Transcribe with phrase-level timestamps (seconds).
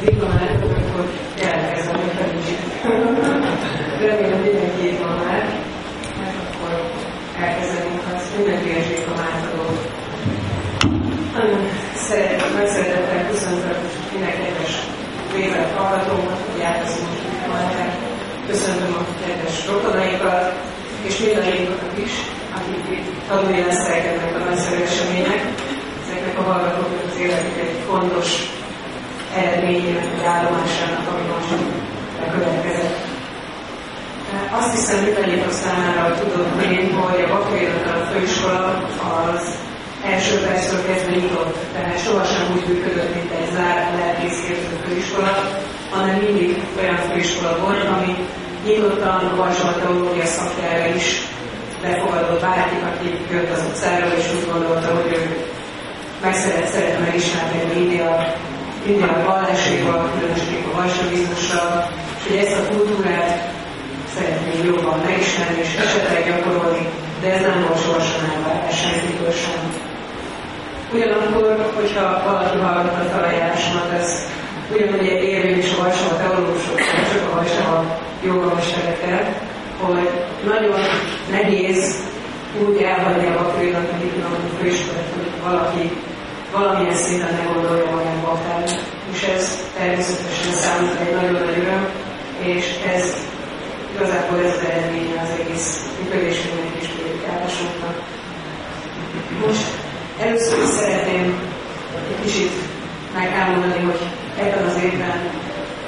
[0.00, 1.04] diplomátot, akkor
[1.40, 2.60] jelentkezem, hogy felügyik.
[4.00, 5.44] Remélem mindenki itt van már,
[6.18, 6.72] mert akkor
[7.44, 9.76] elkezdenünk azt, mindenki és diplomát adok.
[11.36, 11.62] Nagyon
[12.06, 13.78] szeretem, meg szeretettel köszöntök
[14.12, 14.74] minden kedves
[15.34, 17.96] vélet hallgatómat, hogy átveszünk diplomát.
[18.46, 20.54] Köszöntöm a kedves rokonaikat,
[21.06, 22.12] és mindannyiukat is,
[22.56, 25.40] akik itt tanulni lesznek ennek a nagyszerű eseménynek.
[26.04, 28.55] Ezeknek a hallgatóknak az életük egy fontos
[29.42, 31.50] eredményének, vagy állomásának, ami most
[32.20, 32.96] bekövetkezett.
[34.50, 38.88] Azt hiszem, mindannyitok számára tudom én, hogy a Bakfélnök főiskola
[39.32, 39.58] az
[40.04, 45.32] első percről kezdve nyitott, tehát sohasem úgy működött, mint egy zárt lelkészképző főiskola,
[45.90, 48.14] hanem mindig olyan főiskola volt, ami
[48.66, 51.06] nyitottan a Varsóa teológia szakjára is
[51.82, 55.46] befogadott bárkit, aki jött az utcáról, és úgy gondolta, hogy ő
[56.22, 57.58] meg szeret, szeret megismerni
[58.86, 63.30] India, India valláséval, különösképp a Varsóvizmussal, és hogy ezt a kultúrát
[64.14, 66.88] szeretnénk jobban megismerni és esetleg gyakorolni,
[67.20, 69.60] de ez nem volt sohasem elvárás senkitől sem.
[70.94, 74.08] Ugyanakkor, hogyha valaki hallgatta a felajánlásomat, ez
[74.72, 76.78] ugyanúgy érvényes a Varsóa teológusok,
[77.12, 79.26] csak a Varsóa jogamestereket,
[79.80, 80.10] hogy
[80.44, 80.80] nagyon
[81.30, 82.02] nehéz
[82.66, 83.38] úgy elhagyni a
[84.22, 85.90] a főiskolát, hogy valaki
[86.52, 88.62] valamilyen szinten ne gondolja magába fel.
[89.12, 89.44] És ez
[89.78, 91.88] természetesen számít egy nagyon nagy öröm,
[92.38, 93.16] és ez
[93.94, 97.96] igazából ez az eredménye az egész működésünknek és prédikálásunknak.
[99.46, 99.66] Most
[100.20, 101.24] először is szeretném
[102.10, 102.52] egy kicsit
[103.18, 104.00] megállomani, hogy
[104.38, 105.18] ebben az évben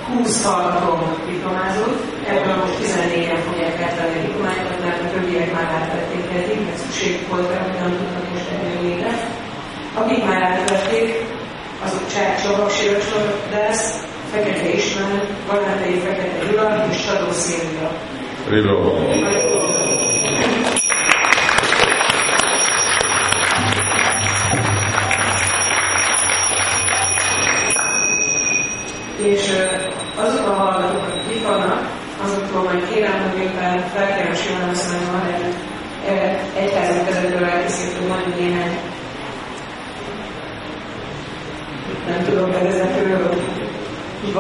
[0.09, 0.93] 20 hallgató
[1.27, 6.78] diplomázott, ebből most 14-en fogják eltenni a diplomáikat, mert a többiek már átvették eddig, mert
[6.78, 9.03] szükség volt rá, hogy nem tudtak most elérni
[9.99, 11.25] Akik már átvették,
[11.85, 17.91] azok Csák Csavak Sivasor lesz, Fekete István, Galátei Fekete Gyula és Sadó Szilvia.
[18.51, 19.58] És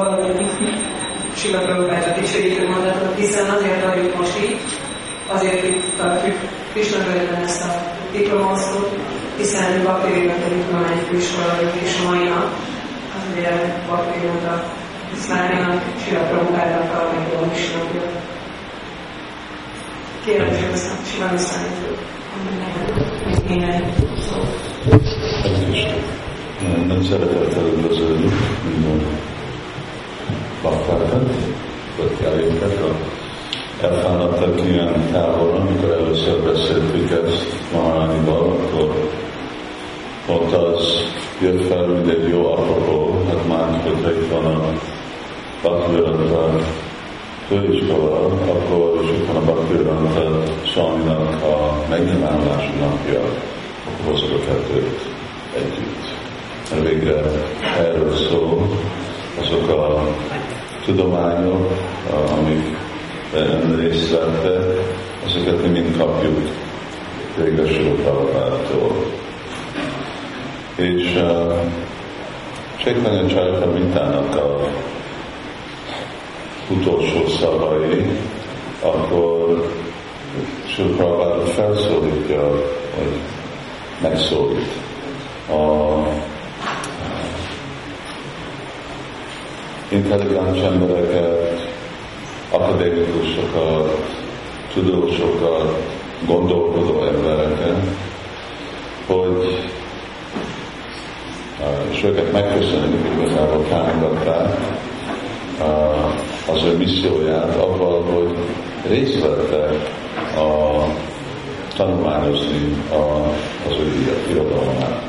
[0.04, 0.46] valami
[1.34, 4.58] sima próbáltat is segítő mondatot, hiszen azért vagyunk most így,
[5.26, 6.36] azért itt tartjuk
[6.72, 6.98] Krishna
[7.44, 7.70] ezt a
[8.12, 8.96] diplomosztót,
[9.36, 12.48] hiszen Baktériumnak a diplomány főiskola és mai nap
[13.16, 13.50] az ugye
[13.88, 14.64] Baktériumnak
[15.12, 18.02] a Szláminak, Sila Prabhupának a megdolgos napja.
[20.24, 21.96] Kérem, hogy aztán Sila Viszlánytól,
[23.24, 23.94] amit néhány
[26.86, 28.30] Nem szeretettel üdvözölni
[28.64, 29.27] minden
[30.62, 31.30] baktákat,
[31.96, 33.16] baktáréket, a
[33.80, 39.10] elfáradtak ilyen távolon, amikor először beszéltük ezt Maharanival, akkor
[40.26, 41.00] ott az
[41.40, 44.72] jött fel, mint egy jó apropó, hát itt van a
[45.62, 46.58] Bhaktivedanta
[47.48, 53.20] főiskola, akkor és utána Bhaktivedanta Swaminak a megnyilvánulási napja,
[54.06, 55.00] hozok a kettőt
[55.54, 56.16] együtt.
[56.88, 57.22] Végre
[57.78, 58.68] erről szól,
[59.40, 60.08] azok a
[60.84, 61.72] tudományok,
[62.38, 62.76] amik
[63.76, 64.62] részt vettek,
[65.26, 66.48] azokat mi mind kapjuk
[67.36, 67.62] végre
[68.02, 69.04] Prabhupától.
[70.76, 71.52] És uh,
[72.76, 74.68] Csaitanya Csajka Mintának a
[76.70, 78.18] utolsó szavai,
[78.82, 79.72] akkor
[80.66, 82.42] Sőprabhát felszólítja,
[82.96, 83.18] hogy
[84.02, 84.72] megszólít
[85.50, 85.98] a
[89.88, 91.70] intelligens embereket,
[92.50, 94.16] akadémikusokat,
[94.74, 95.82] tudósokat,
[96.26, 97.82] gondolkodó embereket,
[99.06, 99.68] hogy
[101.90, 104.56] és őket megköszönjük, igazából támogatták
[106.52, 108.36] az ő misszióját avval, hogy
[108.88, 109.90] részt vettek
[110.36, 110.82] a
[111.76, 113.28] tanulmányozni a,
[113.68, 115.06] az ő irodalmát.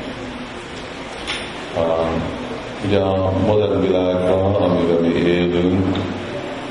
[2.86, 5.96] Ugye a modern világban, amiben mi élünk,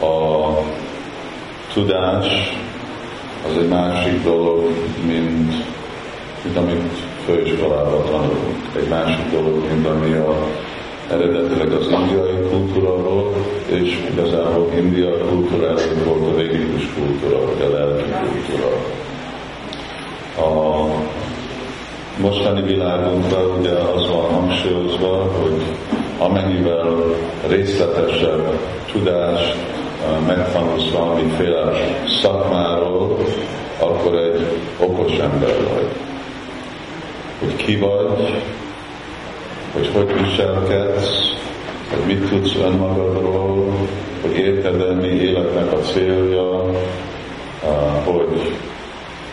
[0.01, 0.47] a
[1.73, 2.27] tudás
[3.47, 4.63] az egy másik dolog,
[5.06, 5.53] mint,
[6.44, 6.94] mint amit
[7.25, 8.75] főiskolában tanulunk.
[8.75, 10.47] Egy másik dolog, mint ami a,
[11.11, 13.35] eredetileg az indiai kultúra volt,
[13.65, 18.75] és igazából India kultúrája volt a végikus kultúra, vagy a lelki kultúra.
[20.38, 20.85] A
[22.21, 25.61] mostani világunkban ugye az van hangsúlyozva, hogy
[26.19, 26.95] amennyivel
[27.48, 28.60] részletesebb
[28.92, 29.56] tudást
[30.27, 31.71] megtanulsz valamiféle
[32.21, 33.18] szakmáról,
[33.80, 34.45] akkor egy
[34.80, 35.88] okos ember vagy.
[37.39, 38.44] Hogy ki vagy,
[39.74, 41.38] hogy hogy viselkedsz,
[41.89, 43.74] hogy mit tudsz önmagadról,
[44.21, 46.66] hogy érted mi életnek a célja,
[48.04, 48.57] hogy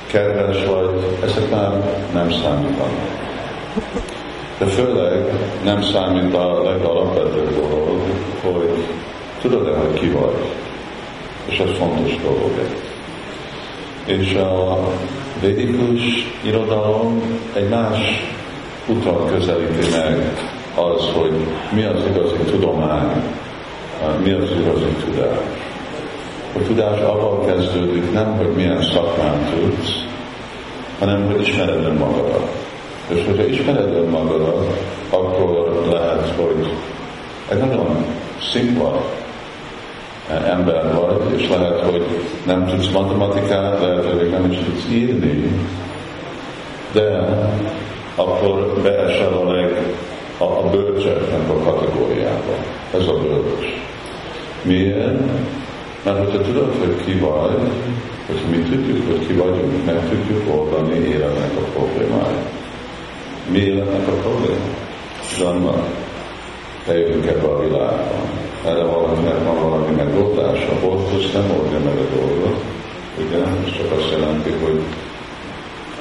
[0.07, 0.91] kedves vagy,
[1.25, 1.71] ezek már
[2.13, 3.25] nem számítanak.
[4.59, 5.25] De főleg
[5.65, 8.01] nem számít a legalapvetőbb dolog,
[8.43, 8.85] hogy
[9.41, 10.53] tudod-e, hogy ki vagy.
[11.47, 12.51] És ez fontos dolog.
[14.05, 14.79] És a
[15.41, 16.03] védikus
[16.43, 17.99] irodalom egy más
[18.87, 20.37] utat közelíti meg
[20.75, 21.33] az, hogy
[21.73, 23.23] mi az igazi tudomány,
[24.23, 25.39] mi az igazi tudás.
[26.55, 30.05] A tudás abban kezdődik nem, hogy milyen szakmán tudsz,
[30.99, 32.56] hanem hogy ismered önmagadat.
[33.09, 34.81] És hogyha ismered önmagadat,
[35.11, 36.73] akkor lehet, hogy
[37.49, 38.05] egy nagyon
[38.53, 39.03] szimpla
[40.47, 42.05] ember vagy, és lehet, hogy
[42.47, 45.51] nem tudsz matematikát, lehet, hogy nem is tudsz írni,
[46.93, 47.29] de
[48.15, 49.95] akkor beesel a leg
[50.39, 52.55] a, a bölcseknek a kategóriába.
[52.95, 53.67] Ez a bölcs.
[54.63, 55.21] Miért?
[56.03, 57.71] Mert hogyha tudod, hogy ki vagy,
[58.27, 62.56] hogy mi tudjuk, hogy ki vagyunk, meg tudjuk oldani életnek a problémáját.
[63.51, 64.69] Mi életnek a probléma?
[65.37, 65.87] Zannak.
[66.87, 68.15] Eljövünk ebbe a világba.
[68.65, 70.73] Erre valakinek van valami megoldása.
[70.83, 72.65] Boltos nem oldja meg a dolgot.
[73.19, 73.37] Ugye?
[73.37, 74.81] Ez csak azt jelenti, hogy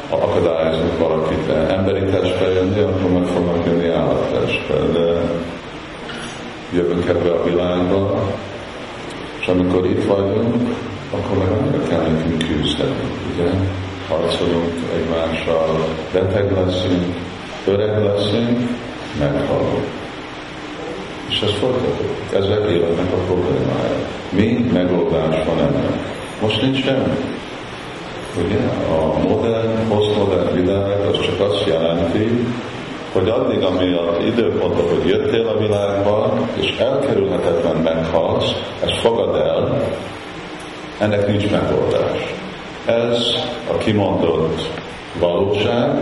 [0.09, 4.75] ha akadályozunk valakit emberi testbe jönni, akkor meg fognak jönni állattestbe.
[4.94, 5.21] De
[6.74, 8.21] jövünk ebbe a világba,
[9.39, 10.75] és amikor itt vagyunk,
[11.12, 13.03] akkor meg annyira kell nekünk küzdeni,
[13.33, 13.50] ugye?
[14.09, 17.15] Harcolunk egymással, beteg leszünk,
[17.67, 18.69] öreg leszünk,
[19.19, 19.85] meghalunk.
[21.29, 22.33] És ez folytatódik.
[22.33, 23.97] Ezek életnek a problémája.
[24.29, 26.00] Mi megoldás van ennek?
[26.41, 27.17] Most nincs semmi.
[28.45, 28.59] Ugye?
[28.97, 32.45] A modern, posztmodern világ az csak azt jelenti,
[33.12, 38.51] hogy addig, ami az időpontot, hogy jöttél a világba, és elkerülhetetlen meghalsz,
[38.83, 39.81] ezt fogad el,
[41.00, 42.33] ennek nincs megoldás.
[42.85, 43.17] Ez
[43.71, 44.69] a kimondott
[45.19, 45.97] valóság,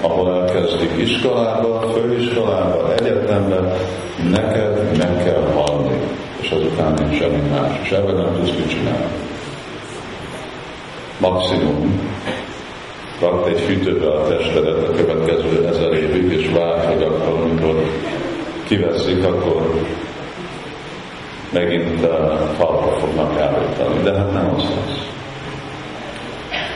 [0.00, 3.76] ahol elkezdik iskolába, főiskolába, egyetembe,
[4.30, 6.00] neked meg kell halni,
[6.40, 9.06] és azután nincs semmi más, és ebben nem tudsz mit csinálni.
[11.18, 12.14] Maximum.
[13.20, 17.82] Rakd egy fűtőbe a testedet a következő ezer évig, és várj, hogy akkor, amikor
[18.66, 19.84] kiveszik, akkor
[21.52, 22.00] megint
[22.58, 25.08] talpa fognak állítani, de hát nem az lesz.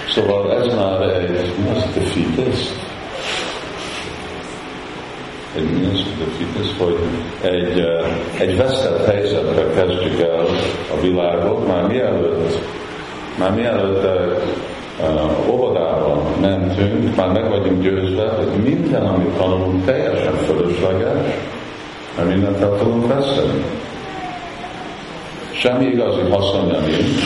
[0.09, 1.31] Szóval ez már egy,
[1.75, 2.69] az, a fitness?
[5.57, 6.97] Egy, mi az, a fitness, hogy
[7.41, 7.85] egy,
[8.39, 10.45] egy vesztett helyzetre kezdjük el
[10.97, 12.59] a világot, már mielőtt
[13.39, 14.05] már mielőtt
[15.01, 21.35] uh, mentünk, már meg vagyunk győzve, hogy minden, amit tanulunk, teljesen fölösleges,
[22.17, 23.65] mert mindent el tudunk veszeni.
[25.51, 27.23] Semmi igazi haszonja nincs,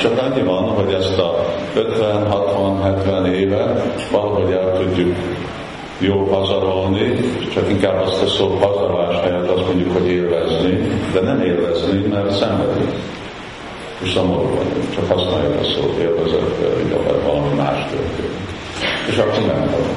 [0.00, 5.16] csak annyi van, hogy ezt a 50, 60, 70 évet valahogy el tudjuk
[5.98, 7.14] jó pazarolni,
[7.52, 12.30] csak inkább azt a szó pazarolás helyett azt mondjuk, hogy élvezni, de nem élvezni, mert
[12.30, 12.92] szenvedünk
[14.02, 18.36] és szomorú vagyunk, csak használjuk a szót, élvezett, hogy valami más történik.
[19.08, 19.94] És akkor nem van.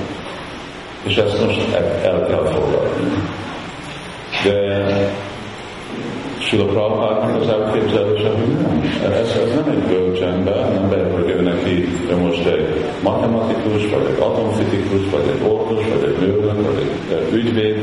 [1.04, 3.12] És ezt most el kell fogadni.
[4.44, 5.29] De
[6.50, 8.82] Sula Prabhupádnak az elképzelése, hogy nem.
[9.12, 13.90] Ez, ez nem egy bölcs ember, nem be, hogy ő neki ő most egy matematikus,
[13.90, 17.78] vagy egy atomfizikus, vagy egy orvos, vagy egy nőnök, vagy egy ügyvéd,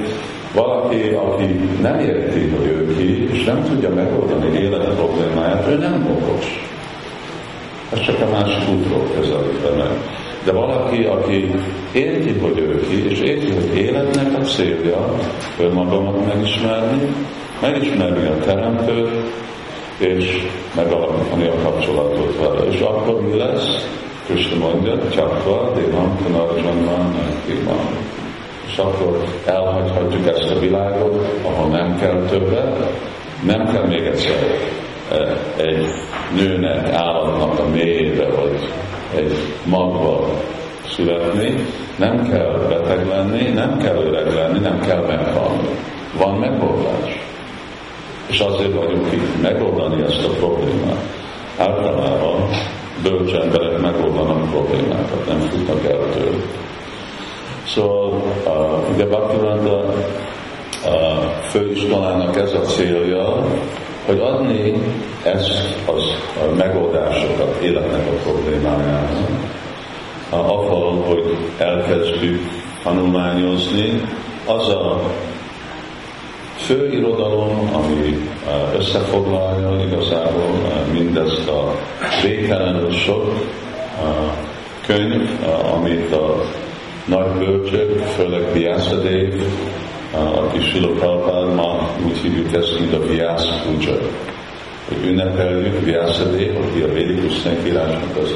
[0.54, 1.44] valaki, aki
[1.80, 6.68] nem érti, hogy ő ki, és nem tudja megoldani élet problémáját, ő nem okos.
[7.92, 9.90] Ez csak a másik útról közelítve meg.
[10.44, 11.50] De valaki, aki
[11.92, 15.14] érti, hogy ő ki, és érti, hogy életnek a célja
[15.60, 17.14] önmagamat megismerni,
[17.60, 19.10] megismerni a teremtőt,
[19.98, 20.46] és
[20.76, 22.64] megalapítani a kapcsolatot vele.
[22.70, 23.88] És akkor mi lesz?
[24.26, 27.14] Krishna mondja, Csakva, Dévam, Punarjanman,
[27.46, 27.88] Dévam.
[28.66, 32.92] És akkor elhagyhatjuk ezt a világot, ahol nem kell többet,
[33.44, 34.36] nem kell még egyszer
[35.10, 35.86] e, egy
[36.36, 38.68] nőnek, állatnak a mélyébe, vagy
[39.14, 40.28] egy magba
[40.86, 41.54] születni,
[41.96, 45.68] nem kell beteg lenni, nem kell öreg lenni, nem kell meghalni.
[46.18, 47.15] Van megoldás.
[48.26, 51.04] És azért vagyunk itt megoldani ezt a problémát.
[51.58, 52.48] Általában
[53.02, 56.36] bölcs emberek megoldanak problémákat, nem futnak el tőle.
[57.66, 59.94] Szóval uh, ugye Bhaktivinoda
[60.84, 63.44] a főiskolának ez a célja,
[64.06, 64.82] hogy adni
[65.22, 66.02] ezt az
[66.42, 69.08] a megoldásokat életnek a problémájára,
[70.30, 72.40] ahol, hogy elkezdjük
[72.82, 74.00] tanulmányozni,
[74.46, 75.00] az a
[76.66, 78.28] fő irodalom, ami
[78.76, 80.50] összefoglalja igazából
[80.92, 81.74] mindezt a
[82.22, 83.32] végtelenül sok
[84.86, 85.30] könyv,
[85.74, 86.42] amit a
[87.04, 89.42] nagy bölcsök, főleg Vyászadév,
[90.12, 93.96] aki Sila Prabhupád, ma úgy hívjuk ezt, mint a Vyász Puja.
[94.88, 98.34] Hogy ünnepeljük Vyászadév, aki a védikus szentírásnak az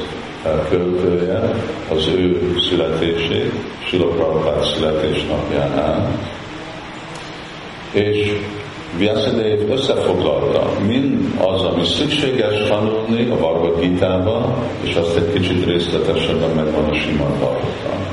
[0.69, 1.53] költője,
[1.89, 3.51] az ő születését,
[3.87, 6.19] Sila Prabhupád születésnapjánál.
[7.91, 8.37] És
[8.97, 16.49] Vyasadév összefoglalta mind az, ami szükséges tanulni a Bhagavad gita és azt egy kicsit részletesebben
[16.49, 18.05] megvan a Simad Bhagavatam.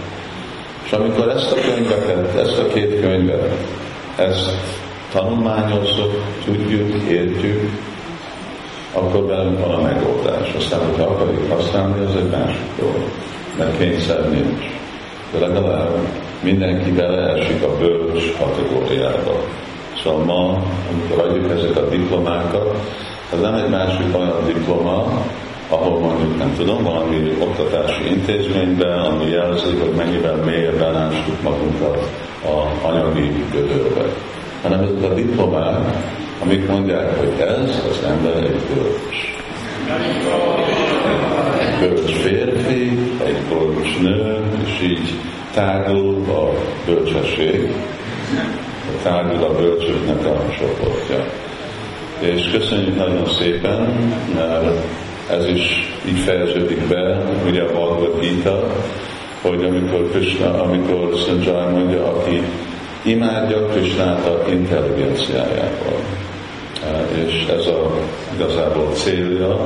[0.85, 3.53] És amikor ezt a könyveket, ezt a két könyvet,
[4.17, 4.51] ezt
[5.13, 7.71] tanulmányozzuk, tudjuk, értjük,
[8.93, 10.55] akkor velünk van a megoldás.
[10.57, 13.09] Aztán, hogyha akarjuk használni, az egy másik dolog,
[13.59, 14.65] mert kényszer nincs.
[15.33, 15.97] De legalább
[16.41, 19.45] mindenki beleesik a bölcs kategóriába.
[20.03, 20.63] Szóval ma,
[20.93, 22.77] amikor adjuk ezeket a diplomákat,
[23.33, 25.25] az nem egy másik olyan diploma,
[25.69, 32.11] ahol mondjuk nem tudom, valami oktatási intézményben, ami jelzi, hogy mennyivel mélyebben ástuk magunkat
[32.45, 34.05] a anyagi gödörbe.
[34.63, 35.97] Hanem ezek a diplomák,
[36.43, 39.37] amik mondják, hogy ez az ember egy bölcs.
[41.61, 45.15] Egy bölcs férfi, egy bölcs nő, és így
[45.55, 46.51] tágul a
[46.87, 47.75] bölcsesség,
[49.03, 51.25] tágul a bölcsöknek a csoportja.
[52.19, 53.81] És köszönjük nagyon szépen,
[54.35, 54.85] mert
[55.31, 58.67] ez is így fejeződik be, ugye a Bhagavad Gita,
[59.43, 62.43] hogy amikor Krishna, amikor Sanjay mondja, aki
[63.03, 66.01] imádja Krishnát a intelligenciájával.
[67.27, 67.91] És ez a
[68.35, 69.59] igazából célja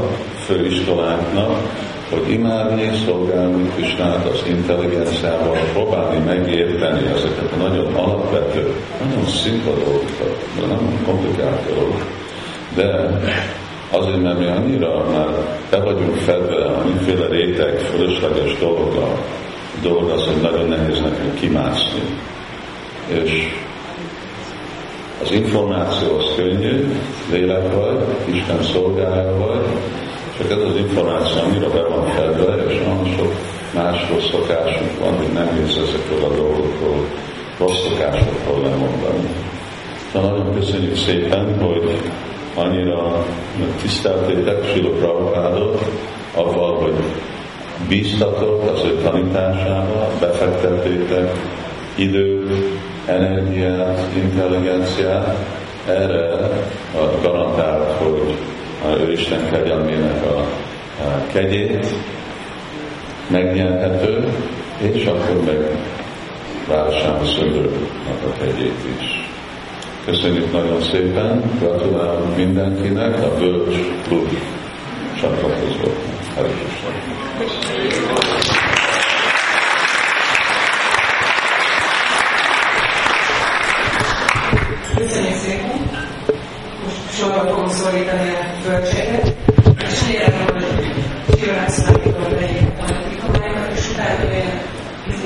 [0.45, 1.57] főiskolánknak,
[2.13, 10.47] hogy imádni, szolgálni Krisnát az intelligenciával, próbálni megérteni ezeket a nagyon alapvető, nagyon szimpla dolgokat,
[10.61, 12.03] de nem komplikált dolgok,
[12.75, 13.21] de
[13.91, 15.29] azért, mert mi annyira már
[15.71, 19.19] be vagyunk fedve annyiféle réteg, fölösleges dologgal,
[19.83, 22.01] dolog az, hogy nagyon nehéz nekünk kimászni.
[23.07, 23.31] És
[25.23, 26.93] az információ az könnyű,
[27.33, 28.05] lélek vagy,
[28.35, 29.67] Isten szolgálja vagy,
[30.37, 33.33] csak ez az információ annyira be van fedve, és nagyon sok
[33.75, 37.07] más rossz szokásunk van, hogy nem mész ezekről a dolgokról,
[37.59, 39.29] rossz szokásokról lemondani.
[40.13, 42.01] De nagyon köszönjük szépen, hogy
[42.55, 43.25] annyira
[43.83, 45.85] tiszteltétek Silo Prabhupádot,
[46.35, 46.95] avval, hogy
[47.89, 51.33] bíztatok az ő tanításába, befektettétek
[51.95, 52.51] időt,
[53.07, 55.37] energiát, intelligenciát,
[55.89, 56.51] erre
[57.23, 57.72] garantált, hogy
[58.89, 60.47] ő Isten kegyelmének a,
[61.33, 61.87] kegyét
[63.27, 64.29] megnyerhető,
[64.79, 65.79] és akkor meg
[66.69, 69.31] Városán Szöndőnek a kegyét is.
[70.05, 74.29] Köszönjük nagyon szépen, gratulálunk mindenkinek, a Bölcs Klub
[75.21, 76.49] csatlakozóknak.
[77.39, 78.32] Köszönjük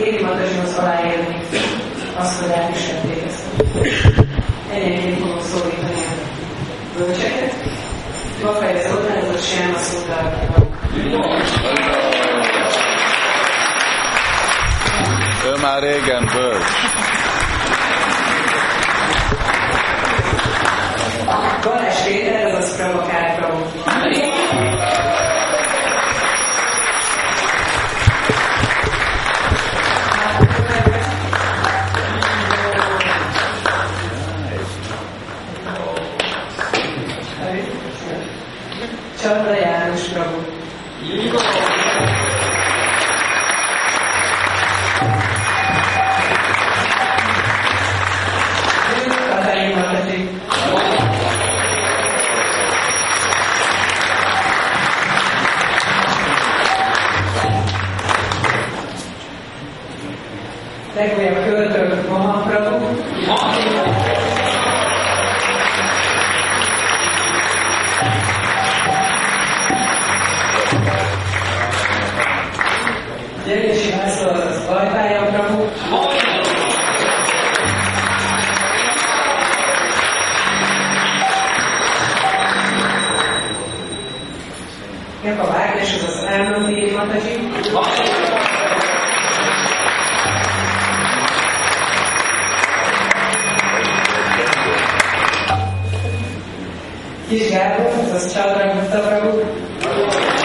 [0.06, 1.36] Éri Matazsihoz aláírni
[2.16, 3.62] azt, hogy elviselték ezt a
[4.72, 6.00] Ennyien fogom szólítani
[6.94, 7.54] a bölcseket.
[8.42, 10.78] Rafael Zoltán, ez a Siáma szolgálatban.
[15.46, 16.64] Ő már régen bölcs.
[21.64, 23.35] Balázs Péter, az provokál
[87.76, 87.92] 吉祥，
[97.28, 97.60] 吉祥，
[98.08, 98.44] 吉祥，
[99.80, 100.35] 吉祥。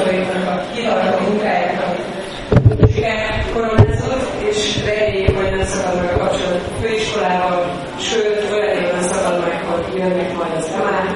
[0.00, 2.06] Hallgatóinknak a kitartó munkáját, amit
[3.52, 4.78] koronázott, és
[5.94, 7.58] meg a kapcsolat főiskolával,
[7.98, 11.08] sőt, olyan meg, hogy jönnek majd az emák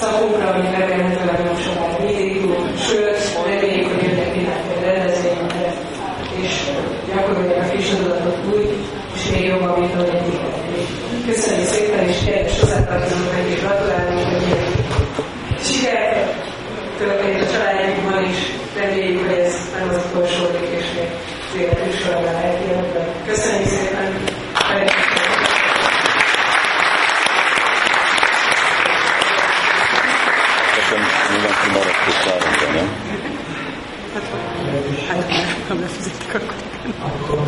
[0.00, 5.72] szakunkra, amit remélhetőleg nem sokára indítunk, sőt, reméljük, hogy jönnek mindenféle rendezvényekre,
[6.42, 6.52] és
[7.08, 8.70] gyakorolják a friss tudatot úgy,
[9.14, 10.40] és még jobban, mint ahogy eddig.
[11.26, 16.42] Köszönjük szépen, és teljes hozzátartozunk meg, és gratulálunk, hogy sikereket
[17.40, 17.41] is.
[18.76, 23.06] Reméljük, hogy ez nem az utolsó és még életünk során lehet életben.
[23.26, 24.24] Köszönjük szépen!
[30.76, 31.00] Nekem
[31.32, 32.88] mindenki maradt itt háromban, nem?
[35.08, 35.26] Hát,
[35.68, 37.40] ha nem fizetik, akkor